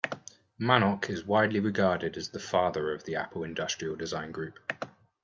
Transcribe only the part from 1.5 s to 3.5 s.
regarded as the "father" of the Apple